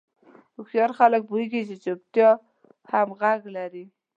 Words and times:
هوښیار 0.55 0.91
خلک 0.99 1.21
پوهېږي 1.29 1.61
چې 1.69 1.75
چوپتیا 1.83 2.29
هم 2.91 3.07
غږ 3.21 3.41
لري. 3.57 3.85